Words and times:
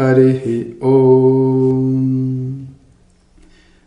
Harihi 0.00 0.78
Om. 0.80 2.64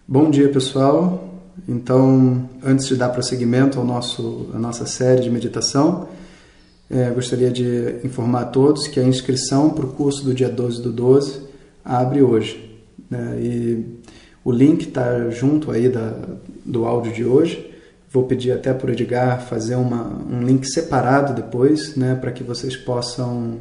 Bom 0.07 0.29
dia, 0.29 0.47
pessoal. 0.47 1.41
Então, 1.67 2.47
antes 2.63 2.87
de 2.87 2.95
dar 2.95 3.09
prosseguimento 3.09 3.79
ao 3.79 3.85
nosso, 3.85 4.47
à 4.53 4.59
nossa 4.59 4.85
série 4.85 5.23
de 5.23 5.31
meditação, 5.31 6.07
é, 6.87 7.09
gostaria 7.09 7.49
de 7.49 7.95
informar 8.03 8.41
a 8.41 8.45
todos 8.45 8.87
que 8.87 8.99
a 8.99 9.03
inscrição 9.03 9.71
para 9.71 9.87
o 9.87 9.89
curso 9.89 10.23
do 10.23 10.35
dia 10.35 10.49
12 10.49 10.83
do 10.83 10.91
12 10.91 11.47
abre 11.83 12.21
hoje. 12.21 12.79
Né? 13.09 13.39
E 13.41 13.85
o 14.45 14.51
link 14.51 14.89
está 14.89 15.31
junto 15.31 15.71
aí 15.71 15.89
da, 15.89 16.13
do 16.63 16.85
áudio 16.85 17.11
de 17.11 17.25
hoje. 17.25 17.73
Vou 18.11 18.25
pedir 18.25 18.51
até 18.51 18.71
para 18.71 18.87
o 18.87 18.93
Edgar 18.93 19.41
fazer 19.47 19.77
uma, 19.77 20.15
um 20.31 20.43
link 20.43 20.67
separado 20.67 21.33
depois, 21.33 21.95
né, 21.95 22.13
para 22.13 22.31
que 22.31 22.43
vocês 22.43 22.77
possam 22.77 23.57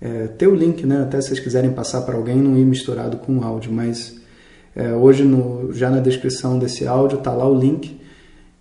é, 0.00 0.26
ter 0.26 0.46
o 0.46 0.54
link, 0.54 0.84
né? 0.86 1.02
Até 1.02 1.20
se 1.20 1.28
vocês 1.28 1.40
quiserem 1.40 1.72
passar 1.72 2.02
para 2.02 2.16
alguém, 2.16 2.36
não 2.36 2.56
ir 2.56 2.64
misturado 2.64 3.16
com 3.18 3.38
o 3.38 3.44
áudio. 3.44 3.72
Mas 3.72 4.16
é, 4.74 4.92
hoje, 4.92 5.24
no, 5.24 5.72
já 5.72 5.90
na 5.90 6.00
descrição 6.00 6.58
desse 6.58 6.86
áudio, 6.86 7.18
está 7.18 7.32
lá 7.32 7.48
o 7.48 7.58
link. 7.58 8.00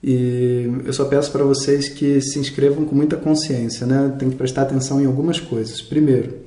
E 0.04 0.72
eu 0.86 0.94
só 0.94 1.06
peço 1.06 1.32
para 1.32 1.44
vocês 1.44 1.90
que 1.90 2.22
se 2.22 2.38
inscrevam 2.38 2.86
com 2.86 2.96
muita 2.96 3.18
consciência, 3.18 3.88
né? 3.88 4.16
Tem 4.20 4.30
que 4.30 4.36
prestar 4.36 4.64
atenção 4.64 5.02
em 5.02 5.06
algumas 5.06 5.40
coisas. 5.40 5.82
Primeiro, 5.82 6.46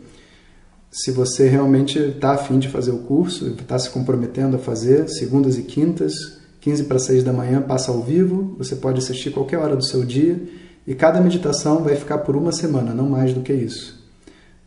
se 0.90 1.10
você 1.10 1.48
realmente 1.48 1.98
está 1.98 2.32
afim 2.32 2.58
de 2.58 2.68
fazer 2.68 2.92
o 2.92 2.98
curso, 2.98 3.48
está 3.48 3.78
se 3.78 3.90
comprometendo 3.90 4.56
a 4.56 4.58
fazer, 4.58 5.08
segundas 5.08 5.58
e 5.58 5.62
quintas, 5.62 6.38
15 6.60 6.84
para 6.84 6.98
6 6.98 7.24
da 7.24 7.32
manhã, 7.32 7.60
passa 7.60 7.90
ao 7.90 8.02
vivo, 8.02 8.54
você 8.58 8.74
pode 8.74 8.98
assistir 8.98 9.30
qualquer 9.30 9.58
hora 9.58 9.76
do 9.76 9.84
seu 9.84 10.04
dia 10.04 10.40
e 10.86 10.94
cada 10.94 11.20
meditação 11.20 11.82
vai 11.82 11.96
ficar 11.96 12.18
por 12.18 12.36
uma 12.36 12.52
semana, 12.52 12.94
não 12.94 13.10
mais 13.10 13.34
do 13.34 13.40
que 13.40 13.52
isso. 13.52 13.97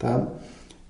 Tá? 0.01 0.27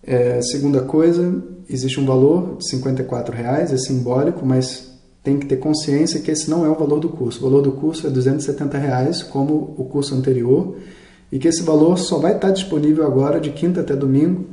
É, 0.02 0.42
segunda 0.42 0.80
coisa, 0.84 1.44
existe 1.70 2.00
um 2.00 2.06
valor 2.06 2.56
de 2.58 2.70
54 2.70 3.36
reais, 3.36 3.74
é 3.74 3.78
simbólico, 3.78 4.46
mas 4.46 4.90
tem 5.22 5.38
que 5.38 5.46
ter 5.46 5.58
consciência 5.58 6.22
que 6.22 6.32
esse 6.32 6.50
não 6.50 6.66
é 6.66 6.70
o 6.70 6.76
valor 6.76 6.98
do 6.98 7.10
curso. 7.10 7.40
O 7.40 7.50
valor 7.50 7.62
do 7.62 7.74
curso 7.74 8.08
é 8.08 8.10
270 8.10 8.78
reais, 8.78 9.22
como 9.22 9.76
o 9.78 9.84
curso 9.84 10.16
anterior, 10.16 10.78
e 11.30 11.38
que 11.38 11.48
esse 11.50 11.62
valor 11.62 11.98
só 11.98 12.20
vai 12.20 12.36
estar 12.36 12.52
disponível 12.52 13.06
agora 13.06 13.38
de 13.38 13.50
quinta 13.50 13.82
até 13.82 13.98
domingo, 13.98 14.46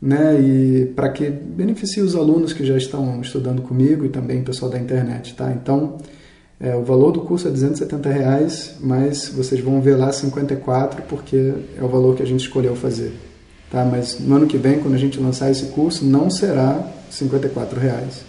né? 0.00 0.38
E 0.38 0.92
para 0.94 1.08
que 1.08 1.30
beneficie 1.30 2.02
os 2.02 2.14
alunos 2.14 2.52
que 2.52 2.66
já 2.66 2.76
estão 2.76 3.18
estudando 3.22 3.62
comigo 3.62 4.04
e 4.04 4.10
também 4.10 4.42
o 4.42 4.44
pessoal 4.44 4.70
da 4.70 4.78
internet, 4.78 5.34
tá? 5.34 5.50
Então, 5.50 5.96
é, 6.60 6.76
o 6.76 6.82
valor 6.82 7.12
do 7.12 7.22
curso 7.22 7.48
é 7.48 7.50
270 7.50 8.10
reais, 8.10 8.74
mas 8.78 9.28
vocês 9.28 9.62
vão 9.62 9.80
ver 9.80 9.96
lá 9.96 10.12
54 10.12 11.02
porque 11.08 11.54
é 11.78 11.82
o 11.82 11.88
valor 11.88 12.14
que 12.14 12.22
a 12.22 12.26
gente 12.26 12.40
escolheu 12.40 12.76
fazer. 12.76 13.31
Tá? 13.72 13.86
Mas 13.86 14.20
no 14.20 14.36
ano 14.36 14.46
que 14.46 14.58
vem, 14.58 14.78
quando 14.78 14.94
a 14.94 14.98
gente 14.98 15.18
lançar 15.18 15.50
esse 15.50 15.64
curso, 15.66 16.04
não 16.04 16.28
será 16.28 16.78
54 17.10 17.80
reais. 17.80 18.22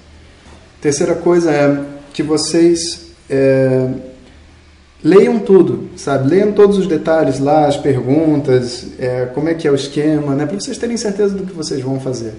Terceira 0.79 1.15
coisa 1.15 1.51
é 1.51 1.83
que 2.13 2.23
vocês 2.23 3.07
é, 3.29 3.89
leiam 5.03 5.39
tudo, 5.39 5.89
sabe? 5.97 6.29
Leiam 6.29 6.53
todos 6.53 6.77
os 6.77 6.87
detalhes 6.87 7.39
lá, 7.39 7.67
as 7.67 7.75
perguntas, 7.75 8.87
é, 8.97 9.25
como 9.25 9.49
é 9.49 9.53
que 9.53 9.67
é 9.67 9.71
o 9.71 9.75
esquema, 9.75 10.33
né? 10.33 10.45
Para 10.45 10.57
vocês 10.57 10.77
terem 10.77 10.95
certeza 10.95 11.35
do 11.35 11.45
que 11.45 11.53
vocês 11.53 11.81
vão 11.81 11.99
fazer, 11.99 12.33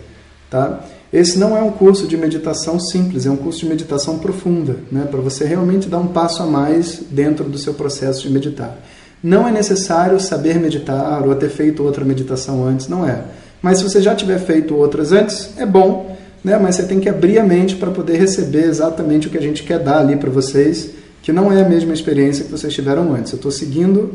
tá? 0.49 0.83
Esse 1.13 1.39
não 1.39 1.57
é 1.57 1.63
um 1.63 1.71
curso 1.71 2.07
de 2.07 2.17
meditação 2.17 2.81
simples, 2.81 3.27
é 3.27 3.31
um 3.31 3.37
curso 3.37 3.61
de 3.61 3.67
meditação 3.67 4.19
profunda, 4.19 4.77
né? 4.91 5.07
Para 5.11 5.21
você 5.21 5.45
realmente 5.45 5.91
dar 5.91 5.99
um 5.99 6.09
passo 6.09 6.43
a 6.43 6.47
mais 6.47 7.03
dentro 7.11 7.45
do 7.45 7.59
seu 7.59 7.75
processo 7.75 8.23
de 8.23 8.31
meditar. 8.31 8.79
Não 9.25 9.49
é 9.49 9.51
necessário 9.51 10.21
saber 10.21 10.61
meditar 10.61 11.27
ou 11.27 11.35
ter 11.35 11.49
feito 11.49 11.83
outra 11.83 12.05
meditação 12.05 12.63
antes, 12.63 12.89
não 12.89 13.09
é. 13.09 13.23
Mas 13.63 13.79
se 13.79 13.85
você 13.85 14.03
já 14.03 14.15
tiver 14.15 14.39
feito 14.39 14.77
outras 14.77 15.13
antes, 15.13 15.49
é 15.57 15.65
bom, 15.65 16.15
né? 16.45 16.59
mas 16.59 16.75
você 16.75 16.83
tem 16.83 17.01
que 17.01 17.09
abrir 17.09 17.39
a 17.39 17.43
mente 17.43 17.75
para 17.77 17.91
poder 17.91 18.19
receber 18.19 18.65
exatamente 18.65 19.27
o 19.27 19.31
que 19.31 19.39
a 19.39 19.41
gente 19.41 19.63
quer 19.63 19.79
dar 19.79 20.01
ali 20.01 20.15
para 20.17 20.29
vocês, 20.29 20.91
que 21.23 21.33
não 21.33 21.51
é 21.51 21.63
a 21.63 21.67
mesma 21.67 21.95
experiência 21.95 22.45
que 22.45 22.51
vocês 22.51 22.75
tiveram 22.75 23.15
antes. 23.15 23.33
Eu 23.33 23.37
estou 23.37 23.51
seguindo 23.51 24.13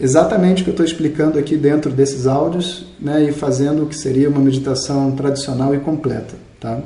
exatamente 0.00 0.62
o 0.62 0.64
que 0.64 0.70
eu 0.70 0.74
estou 0.74 0.84
explicando 0.84 1.38
aqui 1.38 1.56
dentro 1.56 1.92
desses 1.92 2.26
áudios 2.26 2.86
né? 3.00 3.22
e 3.22 3.32
fazendo 3.32 3.84
o 3.84 3.86
que 3.86 3.96
seria 3.96 4.28
uma 4.28 4.40
meditação 4.40 5.12
tradicional 5.12 5.76
e 5.76 5.78
completa. 5.78 6.34
Tá? 6.58 6.80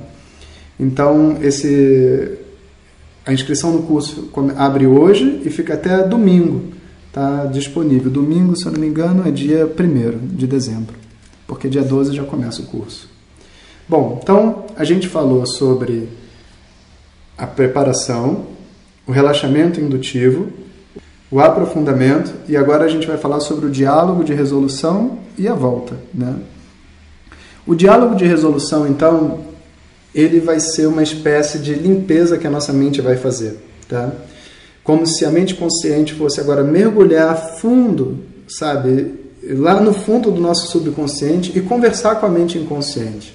Então, 0.78 1.38
esse, 1.40 2.30
a 3.24 3.32
inscrição 3.32 3.72
no 3.72 3.84
curso 3.84 4.30
abre 4.54 4.86
hoje 4.86 5.40
e 5.46 5.48
fica 5.48 5.72
até 5.72 6.06
domingo 6.06 6.76
está 7.18 7.46
disponível. 7.46 8.10
Domingo, 8.10 8.56
se 8.56 8.64
eu 8.64 8.72
não 8.72 8.80
me 8.80 8.86
engano, 8.86 9.26
é 9.26 9.30
dia 9.30 9.66
1 9.66 10.36
de 10.36 10.46
dezembro, 10.46 10.94
porque 11.46 11.68
dia 11.68 11.82
12 11.82 12.14
já 12.14 12.22
começa 12.22 12.62
o 12.62 12.66
curso. 12.66 13.08
Bom, 13.88 14.20
então 14.22 14.66
a 14.76 14.84
gente 14.84 15.08
falou 15.08 15.44
sobre 15.44 16.08
a 17.36 17.46
preparação, 17.46 18.46
o 19.06 19.10
relaxamento 19.10 19.80
indutivo, 19.80 20.48
o 21.30 21.40
aprofundamento 21.40 22.32
e 22.48 22.56
agora 22.56 22.84
a 22.84 22.88
gente 22.88 23.06
vai 23.06 23.16
falar 23.16 23.40
sobre 23.40 23.66
o 23.66 23.70
diálogo 23.70 24.22
de 24.22 24.32
resolução 24.32 25.18
e 25.36 25.48
a 25.48 25.54
volta. 25.54 25.96
Né? 26.14 26.36
O 27.66 27.74
diálogo 27.74 28.14
de 28.14 28.24
resolução, 28.24 28.86
então, 28.86 29.40
ele 30.14 30.40
vai 30.40 30.60
ser 30.60 30.86
uma 30.86 31.02
espécie 31.02 31.58
de 31.58 31.74
limpeza 31.74 32.38
que 32.38 32.46
a 32.46 32.50
nossa 32.50 32.72
mente 32.72 33.00
vai 33.00 33.16
fazer. 33.16 33.58
Tá? 33.88 34.12
Como 34.88 35.06
se 35.06 35.22
a 35.26 35.30
mente 35.30 35.54
consciente 35.54 36.14
fosse 36.14 36.40
agora 36.40 36.64
mergulhar 36.64 37.36
fundo, 37.58 38.20
sabe, 38.48 39.16
lá 39.46 39.82
no 39.82 39.92
fundo 39.92 40.30
do 40.30 40.40
nosso 40.40 40.66
subconsciente 40.68 41.52
e 41.54 41.60
conversar 41.60 42.14
com 42.14 42.24
a 42.24 42.28
mente 42.30 42.56
inconsciente. 42.56 43.34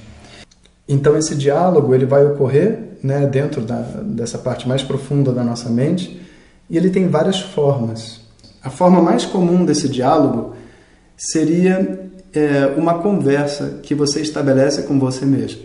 Então 0.89 1.15
esse 1.15 1.35
diálogo 1.35 1.93
ele 1.93 2.07
vai 2.07 2.25
ocorrer, 2.25 2.97
né, 3.03 3.27
dentro 3.27 3.61
da, 3.61 3.81
dessa 3.81 4.39
parte 4.39 4.67
mais 4.67 4.81
profunda 4.81 5.31
da 5.31 5.43
nossa 5.43 5.69
mente 5.69 6.19
e 6.67 6.75
ele 6.75 6.89
tem 6.89 7.07
várias 7.07 7.39
formas. 7.39 8.21
A 8.63 8.71
forma 8.71 8.99
mais 8.99 9.23
comum 9.23 9.63
desse 9.63 9.87
diálogo 9.87 10.55
seria 11.15 12.09
é, 12.33 12.65
uma 12.75 12.95
conversa 12.95 13.79
que 13.83 13.93
você 13.93 14.21
estabelece 14.21 14.81
com 14.87 14.97
você 14.97 15.23
mesmo. 15.23 15.61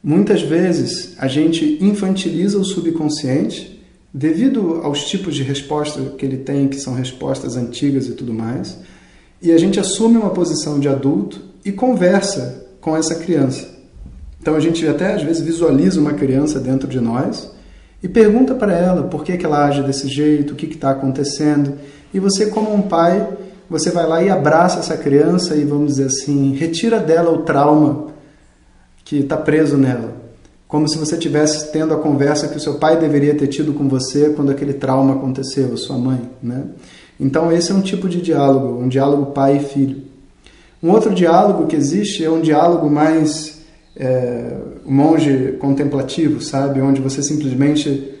Muitas 0.00 0.40
vezes 0.40 1.16
a 1.18 1.26
gente 1.26 1.78
infantiliza 1.80 2.56
o 2.58 2.64
subconsciente 2.64 3.73
devido 4.16 4.80
aos 4.84 5.06
tipos 5.06 5.34
de 5.34 5.42
resposta 5.42 6.00
que 6.16 6.24
ele 6.24 6.36
tem, 6.36 6.68
que 6.68 6.78
são 6.78 6.94
respostas 6.94 7.56
antigas 7.56 8.06
e 8.06 8.12
tudo 8.12 8.32
mais, 8.32 8.78
e 9.42 9.50
a 9.50 9.58
gente 9.58 9.80
assume 9.80 10.16
uma 10.16 10.30
posição 10.30 10.78
de 10.78 10.88
adulto 10.88 11.42
e 11.64 11.72
conversa 11.72 12.64
com 12.80 12.96
essa 12.96 13.16
criança. 13.16 13.74
Então 14.40 14.54
a 14.54 14.60
gente 14.60 14.86
até 14.86 15.14
às 15.14 15.22
vezes 15.22 15.42
visualiza 15.42 16.00
uma 16.00 16.12
criança 16.12 16.60
dentro 16.60 16.86
de 16.86 17.00
nós 17.00 17.50
e 18.00 18.06
pergunta 18.06 18.54
para 18.54 18.72
ela 18.72 19.02
por 19.02 19.24
que, 19.24 19.36
que 19.36 19.44
ela 19.44 19.66
age 19.66 19.82
desse 19.82 20.06
jeito, 20.06 20.52
o 20.52 20.56
que 20.56 20.66
está 20.66 20.90
acontecendo. 20.90 21.76
E 22.12 22.20
você, 22.20 22.46
como 22.46 22.72
um 22.72 22.82
pai, 22.82 23.26
você 23.68 23.90
vai 23.90 24.06
lá 24.06 24.22
e 24.22 24.30
abraça 24.30 24.78
essa 24.78 24.96
criança 24.96 25.56
e, 25.56 25.64
vamos 25.64 25.96
dizer 25.96 26.06
assim, 26.06 26.54
retira 26.54 27.00
dela 27.00 27.32
o 27.32 27.38
trauma 27.38 28.08
que 29.04 29.16
está 29.16 29.36
preso 29.36 29.76
nela 29.76 30.23
como 30.66 30.88
se 30.88 30.98
você 30.98 31.14
estivesse 31.14 31.70
tendo 31.72 31.94
a 31.94 31.98
conversa 31.98 32.48
que 32.48 32.56
o 32.56 32.60
seu 32.60 32.74
pai 32.74 32.98
deveria 32.98 33.34
ter 33.34 33.46
tido 33.46 33.72
com 33.74 33.88
você 33.88 34.30
quando 34.30 34.50
aquele 34.50 34.72
trauma 34.72 35.14
aconteceu, 35.14 35.76
sua 35.76 35.96
mãe. 35.96 36.20
Né? 36.42 36.64
Então, 37.18 37.52
esse 37.52 37.70
é 37.70 37.74
um 37.74 37.80
tipo 37.80 38.08
de 38.08 38.20
diálogo, 38.20 38.82
um 38.82 38.88
diálogo 38.88 39.26
pai 39.26 39.58
e 39.58 39.64
filho. 39.64 40.02
Um 40.82 40.90
outro 40.90 41.14
diálogo 41.14 41.66
que 41.66 41.76
existe 41.76 42.24
é 42.24 42.30
um 42.30 42.40
diálogo 42.40 42.90
mais 42.90 43.62
é, 43.96 44.56
monge 44.84 45.52
contemplativo, 45.58 46.42
sabe? 46.42 46.80
Onde 46.80 47.00
você 47.00 47.22
simplesmente 47.22 48.12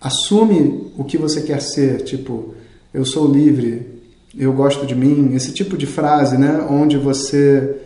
assume 0.00 0.90
o 0.98 1.04
que 1.04 1.16
você 1.16 1.40
quer 1.40 1.62
ser, 1.62 2.02
tipo, 2.02 2.54
eu 2.92 3.04
sou 3.04 3.30
livre, 3.30 4.00
eu 4.36 4.52
gosto 4.52 4.84
de 4.84 4.94
mim, 4.94 5.34
esse 5.34 5.52
tipo 5.52 5.76
de 5.76 5.86
frase, 5.86 6.36
né? 6.36 6.66
Onde 6.68 6.98
você 6.98 7.76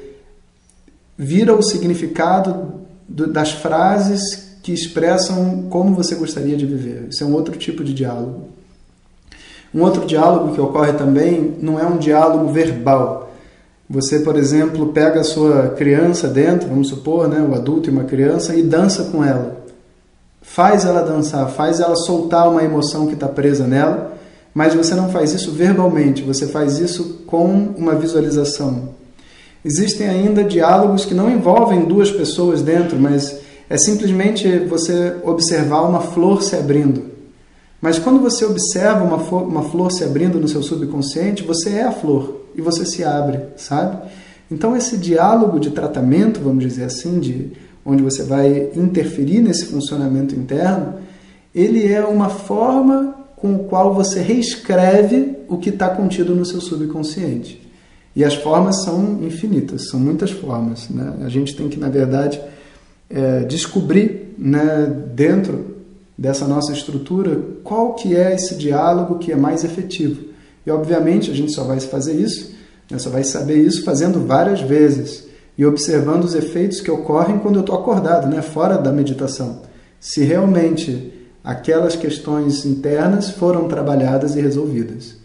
vira 1.16 1.54
o 1.54 1.62
significado 1.62 2.79
das 3.10 3.52
frases 3.52 4.50
que 4.62 4.72
expressam 4.72 5.66
como 5.68 5.94
você 5.94 6.14
gostaria 6.14 6.56
de 6.56 6.64
viver. 6.64 7.08
Isso 7.08 7.24
é 7.24 7.26
um 7.26 7.34
outro 7.34 7.56
tipo 7.56 7.82
de 7.82 7.92
diálogo. 7.92 8.48
Um 9.74 9.82
outro 9.82 10.06
diálogo 10.06 10.54
que 10.54 10.60
ocorre 10.60 10.92
também 10.92 11.56
não 11.60 11.78
é 11.78 11.86
um 11.86 11.98
diálogo 11.98 12.52
verbal, 12.52 13.28
Você, 13.92 14.20
por 14.20 14.36
exemplo, 14.36 14.92
pega 14.92 15.18
a 15.18 15.24
sua 15.24 15.70
criança 15.70 16.28
dentro, 16.28 16.68
vamos 16.68 16.86
supor, 16.86 17.26
né, 17.26 17.40
o 17.40 17.56
adulto 17.56 17.90
e 17.90 17.92
uma 17.92 18.04
criança, 18.04 18.54
e 18.54 18.62
dança 18.62 19.02
com 19.10 19.24
ela. 19.24 19.64
Faz 20.40 20.84
ela 20.84 21.02
dançar, 21.02 21.50
faz 21.50 21.80
ela 21.80 21.96
soltar 21.96 22.48
uma 22.48 22.62
emoção 22.62 23.08
que 23.08 23.14
está 23.14 23.26
presa 23.26 23.66
nela, 23.66 24.16
mas 24.54 24.74
você 24.74 24.94
não 24.94 25.10
faz 25.10 25.32
isso 25.32 25.50
verbalmente, 25.50 26.22
você 26.22 26.46
faz 26.46 26.78
isso 26.78 27.24
com 27.26 27.74
uma 27.76 27.96
visualização. 27.96 28.90
Existem 29.64 30.08
ainda 30.08 30.42
diálogos 30.42 31.04
que 31.04 31.14
não 31.14 31.30
envolvem 31.30 31.84
duas 31.84 32.10
pessoas 32.10 32.62
dentro, 32.62 32.98
mas 32.98 33.38
é 33.68 33.76
simplesmente 33.76 34.58
você 34.60 35.16
observar 35.22 35.82
uma 35.82 36.00
flor 36.00 36.42
se 36.42 36.56
abrindo. 36.56 37.10
Mas 37.80 37.98
quando 37.98 38.20
você 38.20 38.44
observa 38.44 39.04
uma 39.04 39.18
flor, 39.18 39.42
uma 39.42 39.62
flor 39.62 39.92
se 39.92 40.02
abrindo 40.04 40.40
no 40.40 40.48
seu 40.48 40.62
subconsciente, 40.62 41.42
você 41.42 41.70
é 41.70 41.84
a 41.84 41.92
flor 41.92 42.46
e 42.54 42.60
você 42.60 42.84
se 42.84 43.04
abre, 43.04 43.40
sabe? 43.56 43.98
Então 44.50 44.76
esse 44.76 44.96
diálogo 44.96 45.60
de 45.60 45.70
tratamento, 45.70 46.40
vamos 46.40 46.64
dizer 46.64 46.84
assim, 46.84 47.20
de 47.20 47.52
onde 47.84 48.02
você 48.02 48.22
vai 48.22 48.70
interferir 48.74 49.40
nesse 49.40 49.66
funcionamento 49.66 50.34
interno, 50.34 50.94
ele 51.54 51.90
é 51.90 52.04
uma 52.04 52.28
forma 52.28 53.14
com 53.36 53.54
o 53.54 53.64
qual 53.64 53.94
você 53.94 54.20
reescreve 54.20 55.36
o 55.48 55.56
que 55.56 55.70
está 55.70 55.88
contido 55.88 56.34
no 56.34 56.44
seu 56.44 56.60
subconsciente. 56.60 57.69
E 58.14 58.24
as 58.24 58.34
formas 58.34 58.82
são 58.84 59.20
infinitas, 59.22 59.88
são 59.88 60.00
muitas 60.00 60.30
formas. 60.30 60.88
Né? 60.88 61.14
A 61.24 61.28
gente 61.28 61.54
tem 61.56 61.68
que, 61.68 61.78
na 61.78 61.88
verdade, 61.88 62.40
é, 63.08 63.40
descobrir 63.40 64.34
né, 64.36 64.92
dentro 65.14 65.76
dessa 66.16 66.46
nossa 66.46 66.72
estrutura 66.72 67.40
qual 67.62 67.94
que 67.94 68.16
é 68.16 68.34
esse 68.34 68.54
diálogo 68.54 69.18
que 69.18 69.32
é 69.32 69.36
mais 69.36 69.64
efetivo. 69.64 70.30
E 70.66 70.70
obviamente 70.70 71.30
a 71.30 71.34
gente 71.34 71.52
só 71.52 71.64
vai 71.64 71.80
fazer 71.80 72.14
isso, 72.14 72.54
né, 72.90 72.98
só 72.98 73.10
vai 73.10 73.24
saber 73.24 73.56
isso 73.56 73.84
fazendo 73.84 74.26
várias 74.26 74.60
vezes 74.60 75.26
e 75.56 75.64
observando 75.64 76.24
os 76.24 76.34
efeitos 76.34 76.80
que 76.80 76.90
ocorrem 76.90 77.38
quando 77.38 77.56
eu 77.56 77.60
estou 77.60 77.74
acordado, 77.74 78.28
né, 78.28 78.42
fora 78.42 78.76
da 78.76 78.92
meditação. 78.92 79.62
Se 79.98 80.22
realmente 80.22 81.12
aquelas 81.42 81.96
questões 81.96 82.66
internas 82.66 83.30
foram 83.30 83.68
trabalhadas 83.68 84.36
e 84.36 84.40
resolvidas. 84.40 85.19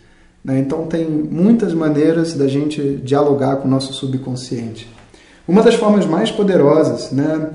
Né? 0.45 0.59
Então 0.59 0.85
tem 0.85 1.09
muitas 1.09 1.73
maneiras 1.73 2.35
da 2.35 2.47
gente 2.47 3.01
dialogar 3.03 3.55
com 3.57 3.67
o 3.67 3.71
nosso 3.71 3.91
subconsciente. 3.93 4.87
Uma 5.47 5.63
das 5.63 5.73
formas 5.73 6.05
mais 6.05 6.31
poderosas 6.31 7.11
né, 7.11 7.49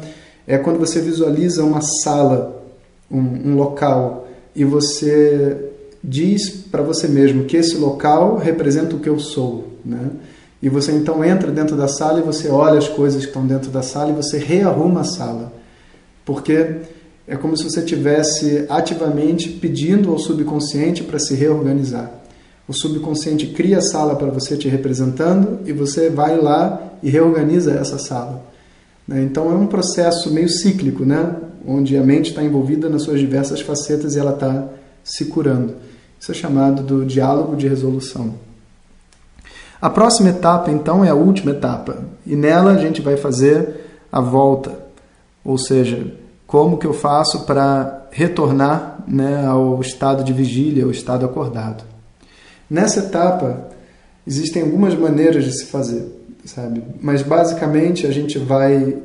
é 0.45 0.59
quando 0.59 0.81
você 0.81 1.01
visualiza 1.01 1.63
uma 1.63 1.81
sala 1.81 2.61
um, 3.09 3.51
um 3.51 3.55
local 3.55 4.29
e 4.57 4.65
você 4.65 5.71
diz 6.03 6.51
para 6.51 6.83
você 6.83 7.07
mesmo 7.07 7.45
que 7.45 7.57
esse 7.57 7.77
local 7.77 8.37
representa 8.37 8.97
o 8.97 8.99
que 8.99 9.09
eu 9.09 9.21
sou, 9.21 9.69
né? 9.85 10.11
E 10.63 10.69
você 10.69 10.93
então 10.93 11.25
entra 11.25 11.51
dentro 11.51 11.75
da 11.75 11.89
sala 11.89 12.21
e 12.21 12.23
você 12.23 12.49
olha 12.49 12.79
as 12.79 12.89
coisas 12.89 13.23
que 13.23 13.29
estão 13.29 13.47
dentro 13.47 13.71
da 13.71 13.83
sala 13.83 14.11
e 14.11 14.15
você 14.15 14.37
rearruma 14.37 15.01
a 15.01 15.05
sala. 15.05 15.53
Porque 16.25 16.77
é 17.27 17.35
como 17.37 17.57
se 17.57 17.65
você 17.65 17.81
tivesse 17.83 18.67
ativamente 18.69 19.49
pedindo 19.49 20.11
ao 20.11 20.19
subconsciente 20.19 21.03
para 21.03 21.19
se 21.19 21.35
reorganizar. 21.35 22.20
O 22.69 22.73
subconsciente 22.73 23.49
cria 23.49 23.79
a 23.79 23.83
sala 23.83 24.15
para 24.15 24.29
você 24.29 24.57
te 24.57 24.69
representando 24.69 25.61
e 25.67 25.73
você 25.73 26.09
vai 26.09 26.41
lá 26.41 26.81
e 27.03 27.11
reorganiza 27.11 27.73
essa 27.73 27.99
sala. 27.99 28.43
Né? 29.07 29.23
Então 29.23 29.51
é 29.51 29.55
um 29.55 29.67
processo 29.67 30.33
meio 30.33 30.49
cíclico, 30.49 31.05
né? 31.05 31.35
onde 31.67 31.97
a 31.97 32.03
mente 32.03 32.31
está 32.31 32.43
envolvida 32.43 32.89
nas 32.89 33.03
suas 33.03 33.21
diversas 33.21 33.61
facetas 33.61 34.15
e 34.15 34.19
ela 34.19 34.33
está 34.33 34.69
se 35.03 35.27
curando. 35.27 35.75
Isso 36.19 36.31
é 36.31 36.35
chamado 36.35 36.83
do 36.83 37.05
diálogo 37.05 37.57
de 37.57 37.67
resolução. 37.67 38.35
A 39.81 39.89
próxima 39.89 40.29
etapa, 40.29 40.71
então, 40.71 41.03
é 41.03 41.09
a 41.09 41.15
última 41.15 41.53
etapa, 41.53 42.05
e 42.27 42.37
nela 42.37 42.73
a 42.73 42.77
gente 42.77 43.01
vai 43.01 43.17
fazer 43.17 44.03
a 44.13 44.21
volta, 44.21 44.79
ou 45.43 45.57
seja, 45.57 46.13
como 46.47 46.77
que 46.77 46.87
eu 46.87 46.93
faço 46.93 47.47
para 47.47 48.07
retornar 48.11 48.99
né, 49.09 49.47
ao 49.47 49.81
estado 49.81 50.23
de 50.23 50.35
vigília, 50.35 50.85
ao 50.85 50.91
estado 50.91 51.25
acordado. 51.25 51.85
Nessa 52.71 53.01
etapa, 53.01 53.69
existem 54.27 54.63
algumas 54.63 54.95
maneiras 54.95 55.45
de 55.45 55.53
se 55.53 55.67
fazer, 55.67 56.07
sabe? 56.45 56.83
Mas 57.01 57.23
basicamente 57.23 58.07
a 58.07 58.13
gente 58.13 58.39
vai 58.39 58.97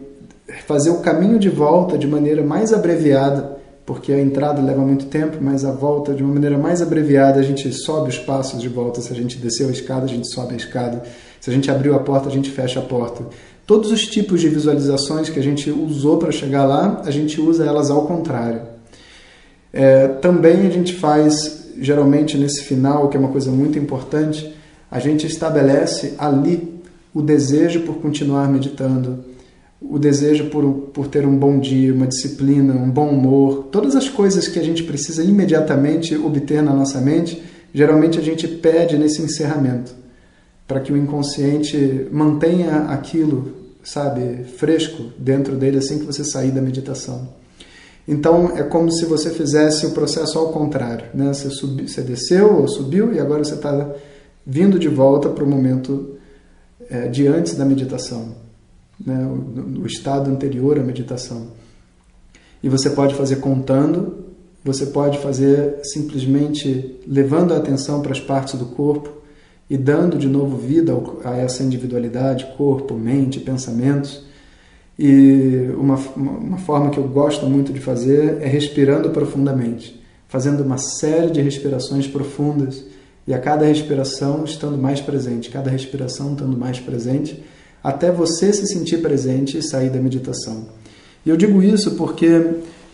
fazer 0.68 0.92
o 0.92 1.00
caminho 1.00 1.40
de 1.40 1.50
volta 1.50 1.98
de 1.98 2.08
maneira 2.08 2.44
mais 2.44 2.72
abreviada, 2.72 3.58
porque 3.86 4.12
a 4.12 4.20
entrada 4.20 4.62
leva 4.62 4.82
muito 4.82 5.06
tempo, 5.06 5.38
mas 5.42 5.66
a 5.66 5.72
volta 5.72 6.14
de 6.14 6.24
uma 6.24 6.34
maneira 6.34 6.58
mais 6.58 6.82
abreviada, 6.82 7.40
a 7.40 7.44
gente 7.44 7.72
sobe 7.72 8.10
os 8.10 8.18
passos 8.18 8.62
de 8.62 8.70
volta. 8.70 9.02
Se 9.02 9.12
a 9.12 9.16
gente 9.16 9.38
desceu 9.38 9.68
a 9.68 9.72
escada, 9.72 10.06
a 10.06 10.10
gente 10.10 10.32
sobe 10.32 10.54
a 10.54 10.58
escada. 10.58 11.04
Se 11.40 11.50
a 11.50 11.54
gente 11.54 11.70
abriu 11.70 11.96
a 11.96 12.00
porta, 12.00 12.30
a 12.30 12.32
gente 12.32 12.50
fecha 12.50 12.80
a 12.80 12.84
porta. 12.84 13.24
Todos 13.66 13.92
os 13.92 14.06
tipos 14.08 14.42
de 14.42 14.50
visualizações 14.50 15.30
que 15.30 15.40
a 15.40 15.44
gente 15.44 15.72
usou 15.72 16.18
para 16.18 16.32
chegar 16.32 16.66
lá, 16.66 17.02
a 17.06 17.12
gente 17.12 17.42
usa 17.42 17.66
elas 17.66 17.90
ao 17.90 18.06
contrário. 18.06 18.62
É, 19.74 20.08
também 20.08 20.66
a 20.66 20.70
gente 20.70 20.94
faz, 20.94 21.65
geralmente 21.80 22.38
nesse 22.38 22.64
final, 22.64 23.10
que 23.10 23.18
é 23.18 23.20
uma 23.20 23.30
coisa 23.30 23.52
muito 23.52 23.78
importante, 23.78 24.54
a 24.90 25.00
gente 25.00 25.26
estabelece 25.28 26.14
ali 26.18 26.76
o 27.14 27.22
desejo 27.22 27.82
por 27.82 27.96
continuar 27.96 28.50
meditando, 28.50 29.24
o 29.82 30.00
desejo 30.00 30.46
por, 30.46 30.64
por 30.94 31.08
ter 31.08 31.26
um 31.26 31.38
bom 31.38 31.60
dia, 31.60 31.94
uma 31.94 32.08
disciplina, 32.08 32.74
um 32.74 32.90
bom 32.90 33.10
humor, 33.10 33.68
todas 33.72 33.96
as 33.96 34.10
coisas 34.10 34.48
que 34.48 34.60
a 34.60 34.64
gente 34.64 34.84
precisa 34.84 35.24
imediatamente 35.24 36.16
obter 36.16 36.62
na 36.62 36.74
nossa 36.74 37.00
mente, 37.00 37.42
geralmente 37.74 38.20
a 38.20 38.22
gente 38.22 38.48
pede 38.48 38.98
nesse 38.98 39.22
encerramento, 39.22 39.94
para 40.68 40.80
que 40.80 40.92
o 40.92 40.98
inconsciente 40.98 42.08
mantenha 42.12 42.86
aquilo, 42.90 43.54
sabe, 43.84 44.44
fresco 44.58 45.12
dentro 45.18 45.56
dele 45.56 45.78
assim 45.78 46.00
que 46.00 46.06
você 46.06 46.24
sair 46.24 46.52
da 46.52 46.62
meditação. 46.62 47.45
Então 48.08 48.56
é 48.56 48.64
como 48.64 48.92
se 48.92 49.06
você 49.06 49.32
fizesse 49.32 49.86
o 49.86 49.92
processo 49.92 50.38
ao 50.38 50.50
contrário, 50.50 51.08
né? 51.14 51.34
Você, 51.34 51.50
subi, 51.50 51.88
você 51.88 52.02
desceu 52.02 52.62
ou 52.62 52.68
subiu 52.68 53.14
e 53.14 53.20
agora 53.20 53.44
você 53.44 53.56
está 53.56 53.92
vindo 54.46 54.78
de 54.78 54.88
volta 54.88 55.30
para 55.30 55.44
o 55.44 55.48
momento 55.48 56.16
é, 56.90 57.08
de 57.08 57.28
antes 57.28 57.56
da 57.56 57.66
meditação 57.66 58.46
né, 59.04 59.26
o, 59.26 59.82
o 59.82 59.88
estado 59.88 60.30
anterior 60.30 60.80
à 60.80 60.84
meditação. 60.84 61.48
E 62.62 62.70
você 62.70 62.90
pode 62.90 63.16
fazer 63.16 63.38
contando, 63.38 64.26
você 64.64 64.88
pode 64.88 65.20
fazer 65.20 65.80
simplesmente 65.84 67.00
levando 67.08 67.54
a 67.54 67.58
atenção 67.58 68.02
para 68.02 68.12
as 68.12 68.20
partes 68.20 68.56
do 68.56 68.66
corpo 68.66 69.10
e 69.70 69.78
dando 69.78 70.18
de 70.18 70.28
novo 70.28 70.58
vida 70.58 70.94
a 71.24 71.38
essa 71.38 71.64
individualidade, 71.64 72.54
corpo, 72.58 72.96
mente, 72.96 73.40
pensamentos. 73.40 74.24
E 74.98 75.70
uma, 75.78 75.96
uma 76.16 76.58
forma 76.58 76.90
que 76.90 76.98
eu 76.98 77.04
gosto 77.04 77.46
muito 77.46 77.74
de 77.74 77.80
fazer 77.80 78.38
é 78.42 78.48
respirando 78.48 79.10
profundamente, 79.10 80.02
fazendo 80.28 80.64
uma 80.64 80.78
série 80.78 81.32
de 81.32 81.42
respirações 81.42 82.08
profundas 82.08 82.86
e 83.28 83.34
a 83.34 83.40
cada 83.40 83.66
respiração 83.66 84.44
estando 84.46 84.78
mais 84.78 85.02
presente, 85.02 85.50
cada 85.50 85.70
respiração 85.70 86.34
estando 86.34 86.58
mais 86.58 86.80
presente 86.80 87.44
até 87.84 88.12
você 88.12 88.52
se 88.52 88.66
sentir 88.66 89.02
presente 89.02 89.58
e 89.58 89.64
sair 89.64 89.90
da 89.90 90.00
meditação. 90.00 90.66
E 91.26 91.30
eu 91.30 91.38
digo 91.38 91.62
isso 91.62 91.92
porque 91.96 92.42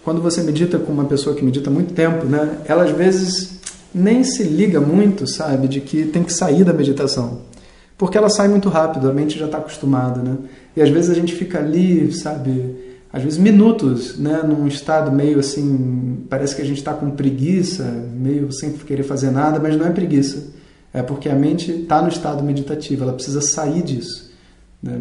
quando 0.03 0.21
você 0.21 0.41
medita 0.41 0.79
com 0.79 0.91
uma 0.91 1.05
pessoa 1.05 1.35
que 1.35 1.45
medita 1.45 1.69
muito 1.69 1.93
tempo, 1.93 2.25
né, 2.25 2.57
ela 2.65 2.83
às 2.83 2.91
vezes 2.91 3.59
nem 3.93 4.23
se 4.23 4.43
liga 4.43 4.81
muito, 4.81 5.27
sabe, 5.27 5.67
de 5.67 5.79
que 5.81 6.05
tem 6.05 6.23
que 6.23 6.33
sair 6.33 6.63
da 6.63 6.73
meditação. 6.73 7.39
Porque 8.01 8.17
ela 8.17 8.31
sai 8.31 8.47
muito 8.47 8.67
rápido, 8.67 9.07
a 9.07 9.13
mente 9.13 9.37
já 9.37 9.45
está 9.45 9.59
acostumada, 9.59 10.23
né? 10.23 10.35
E 10.75 10.81
às 10.81 10.89
vezes 10.89 11.11
a 11.11 11.13
gente 11.13 11.35
fica 11.35 11.59
ali, 11.59 12.11
sabe, 12.11 12.75
às 13.13 13.21
vezes 13.21 13.37
minutos, 13.37 14.17
né, 14.17 14.41
num 14.41 14.65
estado 14.65 15.11
meio 15.11 15.37
assim, 15.37 16.25
parece 16.27 16.55
que 16.55 16.63
a 16.63 16.65
gente 16.65 16.79
está 16.79 16.95
com 16.95 17.11
preguiça, 17.11 17.83
meio 17.83 18.51
sem 18.51 18.71
querer 18.71 19.03
fazer 19.03 19.29
nada, 19.29 19.59
mas 19.59 19.77
não 19.77 19.85
é 19.85 19.91
preguiça. 19.91 20.47
É 20.91 21.03
porque 21.03 21.29
a 21.29 21.35
mente 21.35 21.71
está 21.71 22.01
no 22.01 22.07
estado 22.07 22.43
meditativo, 22.43 23.03
ela 23.03 23.13
precisa 23.13 23.39
sair 23.39 23.83
disso. 23.83 24.33
Né? 24.81 24.99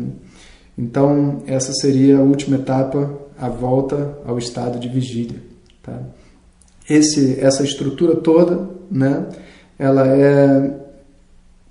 Então, 0.77 1.43
essa 1.47 1.73
seria 1.73 2.19
a 2.19 2.23
última 2.23 2.57
etapa, 2.57 3.19
a 3.39 3.49
volta 3.49 4.19
ao 4.27 4.37
estado 4.37 4.79
de 4.79 4.91
vigília. 4.91 5.41
Tá? 5.83 5.99
Esse, 6.87 7.41
essa 7.41 7.65
estrutura 7.65 8.17
toda, 8.17 8.69
né, 8.91 9.25
ela 9.79 10.07
é 10.07 10.77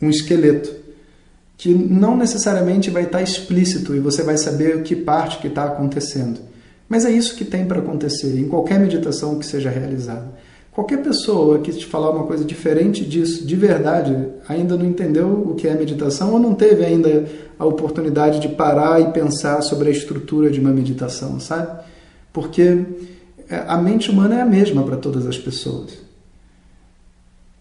um 0.01 0.09
esqueleto 0.09 0.79
que 1.60 1.74
não 1.74 2.16
necessariamente 2.16 2.89
vai 2.89 3.04
estar 3.04 3.22
explícito 3.22 3.94
e 3.94 4.00
você 4.00 4.24
vai 4.24 4.38
saber 4.38 4.82
que 4.82 4.96
parte 4.96 5.39
que 5.39 5.48
está 5.48 5.66
acontecendo. 5.66 6.39
Mas 6.88 7.04
é 7.04 7.12
isso 7.12 7.36
que 7.36 7.44
tem 7.44 7.66
para 7.66 7.80
acontecer 7.80 8.39
em 8.39 8.48
qualquer 8.48 8.80
meditação 8.80 9.38
que 9.38 9.46
seja 9.46 9.70
realizada. 9.70 10.25
Qualquer 10.72 11.04
pessoa 11.04 11.60
que 11.60 11.74
te 11.74 11.86
falar 11.86 12.12
uma 12.12 12.25
coisa 12.25 12.46
diferente 12.46 13.04
disso, 13.04 13.46
de 13.46 13.58
verdade, 13.58 14.30
ainda 14.48 14.78
não 14.78 14.86
entendeu 14.86 15.28
o 15.28 15.56
que 15.56 15.68
é 15.68 15.74
meditação 15.74 16.32
ou 16.32 16.39
não 16.39 16.56
teve 16.56 16.86
ainda 16.86 17.25
a 17.60 17.66
oportunidade 17.66 18.39
de 18.39 18.48
parar 18.48 19.01
e 19.01 19.12
pensar 19.12 19.62
sobre 19.62 19.89
a 19.89 19.92
estrutura 19.92 20.50
de 20.50 20.62
uma 20.62 20.72
meditação, 20.72 21.42
sabe? 21.42 21.84
Porque 22.32 22.86
é, 23.50 23.58
a 23.68 23.78
mente 23.78 24.10
humana 24.10 24.36
é 24.36 24.42
a 24.42 24.46
mesma 24.46 24.82
para 24.84 24.96
todas 24.96 25.28
as 25.28 25.38
pessoas. 25.38 26.09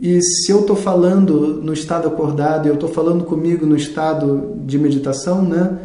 E 0.01 0.23
se 0.23 0.53
eu 0.53 0.61
estou 0.61 0.77
falando 0.77 1.61
no 1.63 1.73
estado 1.73 2.07
acordado 2.07 2.67
e 2.67 2.69
eu 2.69 2.75
estou 2.75 2.89
falando 2.89 3.25
comigo 3.25 3.67
no 3.67 3.77
estado 3.77 4.55
de 4.65 4.79
meditação, 4.79 5.43
né? 5.43 5.79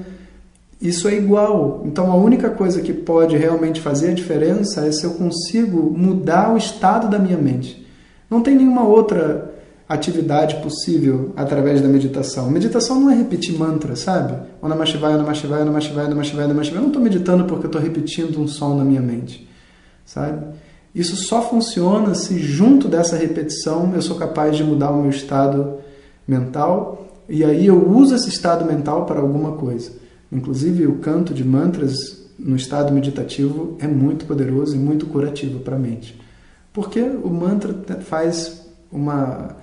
Isso 0.79 1.07
é 1.07 1.15
igual. 1.15 1.81
Então 1.85 2.11
a 2.11 2.15
única 2.15 2.49
coisa 2.49 2.81
que 2.81 2.93
pode 2.93 3.35
realmente 3.35 3.81
fazer 3.81 4.11
a 4.11 4.13
diferença 4.13 4.85
é 4.85 4.91
se 4.91 5.03
eu 5.03 5.11
consigo 5.11 5.91
mudar 5.97 6.53
o 6.53 6.57
estado 6.57 7.09
da 7.09 7.17
minha 7.17 7.37
mente. 7.37 7.87
Não 8.29 8.41
tem 8.41 8.55
nenhuma 8.55 8.83
outra 8.83 9.51
atividade 9.87 10.57
possível 10.61 11.31
através 11.35 11.81
da 11.81 11.87
meditação. 11.87 12.49
Meditação 12.49 12.99
não 12.99 13.09
é 13.09 13.15
repetir 13.15 13.57
mantra, 13.57 13.95
sabe? 13.95 14.35
O 14.61 14.67
Namah 14.67 14.85
Shivaya, 14.85 15.17
Namah 15.17 15.33
Shivaya, 15.33 15.65
Namah 15.65 15.81
Shivaya, 15.81 16.07
Namah 16.07 16.23
Shivaya, 16.23 16.47
Namah 16.47 16.63
Shivaya. 16.63 16.79
Eu 16.79 16.81
não 16.81 16.89
estou 16.89 17.01
meditando 17.01 17.45
porque 17.45 17.65
eu 17.65 17.69
estou 17.69 17.81
repetindo 17.81 18.39
um 18.39 18.47
som 18.47 18.75
na 18.75 18.83
minha 18.83 19.01
mente, 19.01 19.47
sabe? 20.05 20.45
Isso 20.93 21.15
só 21.15 21.41
funciona 21.41 22.13
se 22.13 22.37
junto 22.37 22.87
dessa 22.87 23.15
repetição 23.15 23.93
eu 23.95 24.01
sou 24.01 24.15
capaz 24.15 24.55
de 24.55 24.63
mudar 24.63 24.91
o 24.91 25.01
meu 25.01 25.09
estado 25.09 25.77
mental 26.27 27.07
e 27.27 27.43
aí 27.43 27.65
eu 27.65 27.89
uso 27.89 28.15
esse 28.15 28.29
estado 28.29 28.65
mental 28.65 29.05
para 29.05 29.19
alguma 29.19 29.53
coisa. 29.53 29.91
Inclusive 30.31 30.85
o 30.85 30.97
canto 30.97 31.33
de 31.33 31.43
mantras 31.43 32.23
no 32.37 32.55
estado 32.55 32.93
meditativo 32.93 33.75
é 33.79 33.87
muito 33.87 34.25
poderoso 34.25 34.75
e 34.75 34.79
muito 34.79 35.07
curativo 35.07 35.59
para 35.59 35.75
a 35.75 35.79
mente. 35.79 36.19
Porque 36.71 37.01
o 37.01 37.29
mantra 37.29 37.73
faz 38.01 38.63
uma 38.91 39.55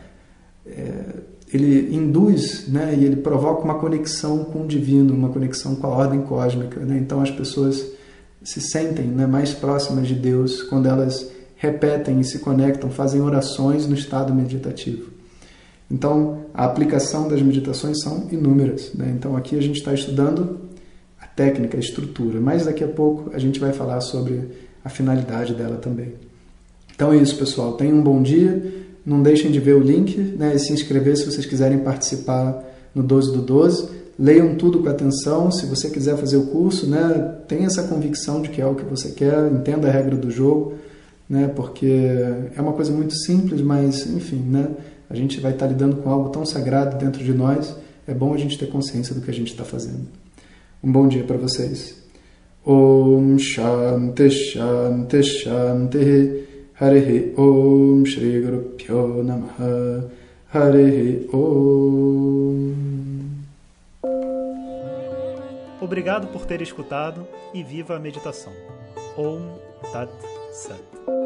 é, 0.66 1.04
ele 1.52 1.94
induz 1.94 2.68
né, 2.68 2.96
e 2.96 3.04
ele 3.04 3.16
provoca 3.16 3.64
uma 3.64 3.74
conexão 3.74 4.44
com 4.44 4.62
o 4.62 4.66
divino, 4.66 5.12
uma 5.12 5.28
conexão 5.30 5.74
com 5.74 5.86
a 5.86 5.90
ordem 5.90 6.20
cósmica. 6.22 6.80
Né? 6.80 6.98
Então 6.98 7.20
as 7.20 7.30
pessoas 7.30 7.84
se 8.42 8.60
sentem 8.60 9.06
né, 9.06 9.26
mais 9.26 9.52
próximas 9.52 10.08
de 10.08 10.14
Deus 10.14 10.62
quando 10.62 10.88
elas 10.88 11.30
repetem 11.56 12.20
e 12.20 12.24
se 12.24 12.38
conectam, 12.38 12.90
fazem 12.90 13.20
orações 13.20 13.86
no 13.86 13.94
estado 13.94 14.34
meditativo. 14.34 15.10
Então, 15.90 16.46
a 16.54 16.64
aplicação 16.64 17.28
das 17.28 17.42
meditações 17.42 18.00
são 18.00 18.28
inúmeras. 18.30 18.92
Né? 18.94 19.12
Então, 19.14 19.36
aqui 19.36 19.58
a 19.58 19.60
gente 19.60 19.78
está 19.78 19.92
estudando 19.92 20.60
a 21.20 21.26
técnica, 21.26 21.76
a 21.76 21.80
estrutura, 21.80 22.40
mas 22.40 22.64
daqui 22.64 22.82
a 22.82 22.88
pouco 22.88 23.30
a 23.34 23.38
gente 23.38 23.60
vai 23.60 23.72
falar 23.72 24.00
sobre 24.00 24.48
a 24.84 24.88
finalidade 24.88 25.54
dela 25.54 25.76
também. 25.76 26.14
Então 26.94 27.12
é 27.12 27.16
isso, 27.16 27.36
pessoal. 27.36 27.74
Tenham 27.74 27.96
um 27.96 28.02
bom 28.02 28.22
dia. 28.22 28.62
Não 29.04 29.22
deixem 29.22 29.50
de 29.50 29.58
ver 29.58 29.74
o 29.74 29.80
link 29.80 30.18
né, 30.18 30.54
e 30.54 30.58
se 30.58 30.72
inscrever 30.72 31.16
se 31.16 31.24
vocês 31.24 31.46
quiserem 31.46 31.78
participar 31.78 32.62
no 32.94 33.02
12 33.02 33.32
do 33.32 33.42
12 33.42 34.00
leiam 34.20 34.54
tudo 34.54 34.80
com 34.80 34.88
atenção. 34.88 35.50
Se 35.50 35.64
você 35.64 35.88
quiser 35.88 36.16
fazer 36.18 36.36
o 36.36 36.46
curso, 36.48 36.86
né, 36.86 37.36
tenha 37.48 37.66
essa 37.66 37.84
convicção 37.84 38.42
de 38.42 38.50
que 38.50 38.60
é 38.60 38.66
o 38.66 38.74
que 38.74 38.84
você 38.84 39.12
quer, 39.12 39.50
entenda 39.50 39.88
a 39.88 39.90
regra 39.90 40.14
do 40.14 40.30
jogo, 40.30 40.74
né, 41.28 41.50
porque 41.56 41.86
é 42.54 42.60
uma 42.60 42.74
coisa 42.74 42.92
muito 42.92 43.14
simples, 43.14 43.62
mas 43.62 44.06
enfim, 44.06 44.36
né, 44.46 44.68
a 45.08 45.16
gente 45.16 45.40
vai 45.40 45.52
estar 45.52 45.66
lidando 45.66 45.96
com 45.96 46.10
algo 46.10 46.28
tão 46.28 46.44
sagrado 46.44 46.98
dentro 46.98 47.24
de 47.24 47.32
nós. 47.32 47.74
É 48.06 48.12
bom 48.12 48.34
a 48.34 48.36
gente 48.36 48.58
ter 48.58 48.66
consciência 48.66 49.14
do 49.14 49.22
que 49.22 49.30
a 49.30 49.34
gente 49.34 49.52
está 49.52 49.64
fazendo. 49.64 50.06
Um 50.84 50.92
bom 50.92 51.08
dia 51.08 51.24
para 51.24 51.36
vocês. 51.36 51.98
Om 52.66 53.38
Shanti 53.38 54.30
Shanti 54.30 55.22
Shanti 55.22 56.44
Hare 56.78 57.32
Om 57.36 58.04
Shri 58.04 58.40
Guru 58.40 58.58
Pyo 58.76 59.22
Namaha 59.22 60.10
Hare 60.52 61.28
Om 61.32 62.74
Obrigado 65.80 66.26
por 66.26 66.44
ter 66.44 66.60
escutado 66.60 67.24
e 67.54 67.62
viva 67.62 67.94
a 67.94 68.00
meditação. 68.00 68.52
Om 69.16 69.60
Tat 69.92 70.10
Sat. 70.50 71.19